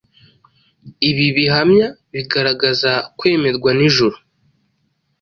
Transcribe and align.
Ibi 1.09 1.27
bihamya 1.37 1.87
bigaragaza 2.13 2.91
kwemerwa 3.17 3.69
n’ijuru 3.79 4.17